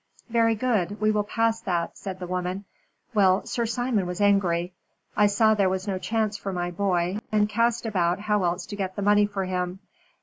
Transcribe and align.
"Very 0.31 0.55
good. 0.55 0.99
We 0.99 1.11
will 1.11 1.23
pass 1.23 1.61
that," 1.61 1.95
said 1.95 2.17
the 2.19 2.25
woman. 2.25 2.65
"Well, 3.13 3.45
Sir 3.45 3.67
Simon 3.67 4.07
was 4.07 4.19
angry. 4.19 4.73
I 5.15 5.27
saw 5.27 5.53
there 5.53 5.69
was 5.69 5.87
no 5.87 5.99
chance 5.99 6.35
for 6.37 6.51
my 6.51 6.71
boy, 6.71 7.19
and 7.31 7.47
cast 7.47 7.85
about 7.85 8.21
how 8.21 8.43
else 8.43 8.65
to 8.65 8.75
get 8.75 8.95
the 8.95 9.03
money 9.03 9.27
for 9.27 9.45
him. 9.45 9.77